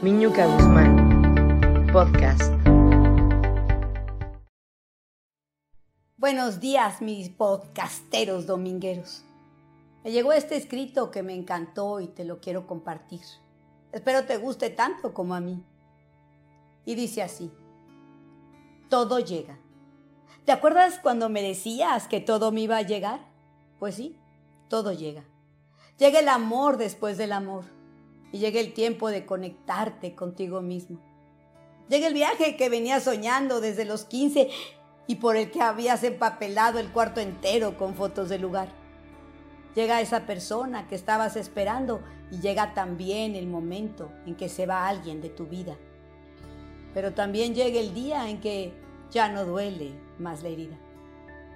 [0.00, 2.52] Miñuca Guzmán, podcast.
[6.16, 9.24] Buenos días, mis podcasteros domingueros.
[10.04, 13.22] Me llegó este escrito que me encantó y te lo quiero compartir.
[13.90, 15.64] Espero te guste tanto como a mí.
[16.84, 17.50] Y dice así,
[18.88, 19.58] todo llega.
[20.44, 23.18] ¿Te acuerdas cuando me decías que todo me iba a llegar?
[23.80, 24.16] Pues sí,
[24.68, 25.24] todo llega.
[25.98, 27.77] Llega el amor después del amor
[28.32, 30.98] y llega el tiempo de conectarte contigo mismo.
[31.88, 34.50] Llega el viaje que venías soñando desde los 15
[35.06, 38.68] y por el que habías empapelado el cuarto entero con fotos del lugar.
[39.74, 44.86] Llega esa persona que estabas esperando y llega también el momento en que se va
[44.86, 45.76] alguien de tu vida.
[46.92, 48.74] Pero también llega el día en que
[49.10, 50.78] ya no duele más la herida.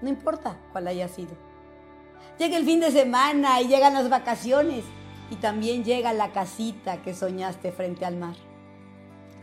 [0.01, 1.37] No importa cuál haya sido.
[2.39, 4.84] Llega el fin de semana y llegan las vacaciones
[5.33, 8.37] y también llega la casita que soñaste frente al mar.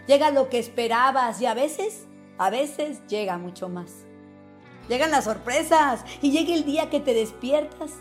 [0.06, 2.06] Llega lo que esperabas y a veces,
[2.38, 4.06] a veces llega mucho más.
[4.88, 7.94] Llegan las sorpresas y llega el día que te despiertas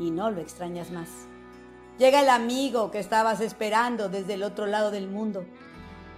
[0.00, 1.08] y no lo extrañas más.
[2.00, 5.44] Llega el amigo que estabas esperando desde el otro lado del mundo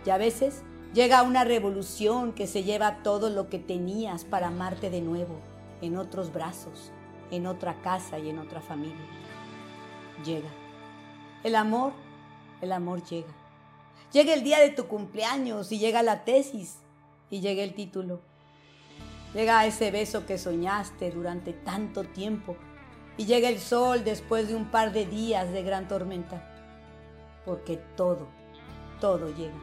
[0.06, 0.62] y a veces
[0.94, 5.40] llega una revolución que se lleva todo lo que tenías para amarte de nuevo,
[5.82, 6.90] en otros brazos,
[7.30, 9.04] en otra casa y en otra familia.
[10.24, 10.65] Llega.
[11.46, 11.92] El amor,
[12.60, 13.32] el amor llega.
[14.12, 16.78] Llega el día de tu cumpleaños y llega la tesis
[17.30, 18.20] y llega el título.
[19.32, 22.56] Llega ese beso que soñaste durante tanto tiempo
[23.16, 26.42] y llega el sol después de un par de días de gran tormenta.
[27.44, 28.26] Porque todo,
[29.00, 29.62] todo llega.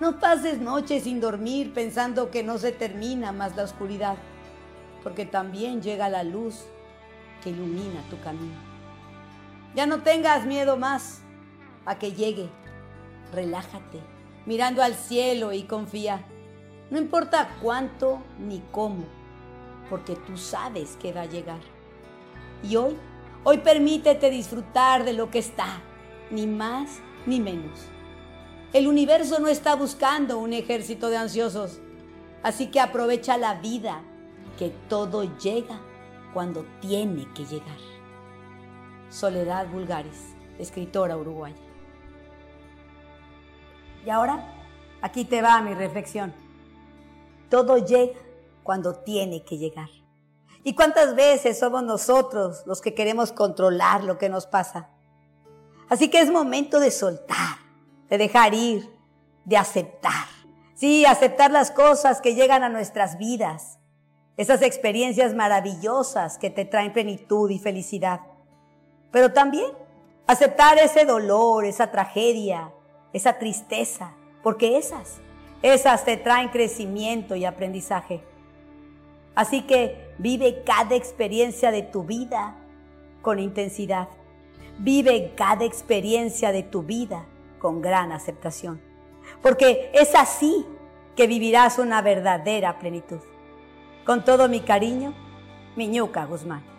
[0.00, 4.16] No pases noches sin dormir pensando que no se termina más la oscuridad,
[5.02, 6.64] porque también llega la luz
[7.44, 8.67] que ilumina tu camino.
[9.78, 11.20] Ya no tengas miedo más
[11.86, 12.48] a que llegue.
[13.32, 14.00] Relájate,
[14.44, 16.26] mirando al cielo y confía.
[16.90, 19.04] No importa cuánto ni cómo,
[19.88, 21.60] porque tú sabes que va a llegar.
[22.64, 22.96] Y hoy,
[23.44, 25.80] hoy permítete disfrutar de lo que está,
[26.32, 27.78] ni más ni menos.
[28.72, 31.78] El universo no está buscando un ejército de ansiosos,
[32.42, 34.02] así que aprovecha la vida,
[34.58, 35.80] que todo llega
[36.34, 37.97] cuando tiene que llegar.
[39.10, 41.56] Soledad Bulgaris, escritora uruguaya.
[44.04, 44.54] Y ahora,
[45.00, 46.34] aquí te va mi reflexión.
[47.48, 48.18] Todo llega
[48.62, 49.88] cuando tiene que llegar.
[50.62, 54.90] ¿Y cuántas veces somos nosotros los que queremos controlar lo que nos pasa?
[55.88, 57.56] Así que es momento de soltar,
[58.10, 58.90] de dejar ir,
[59.46, 60.26] de aceptar.
[60.74, 63.78] Sí, aceptar las cosas que llegan a nuestras vidas,
[64.36, 68.20] esas experiencias maravillosas que te traen plenitud y felicidad.
[69.10, 69.70] Pero también
[70.26, 72.70] aceptar ese dolor, esa tragedia,
[73.12, 75.18] esa tristeza, porque esas,
[75.62, 78.22] esas te traen crecimiento y aprendizaje.
[79.34, 82.56] Así que vive cada experiencia de tu vida
[83.22, 84.08] con intensidad.
[84.78, 87.26] Vive cada experiencia de tu vida
[87.58, 88.80] con gran aceptación.
[89.42, 90.64] Porque es así
[91.16, 93.20] que vivirás una verdadera plenitud.
[94.04, 95.14] Con todo mi cariño,
[95.76, 96.77] Miñuca Guzmán.